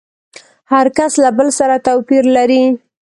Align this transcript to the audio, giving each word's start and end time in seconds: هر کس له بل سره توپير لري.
هر 0.71 0.87
کس 0.97 1.11
له 1.23 1.29
بل 1.37 1.47
سره 1.59 1.75
توپير 1.87 2.23
لري. 2.35 2.63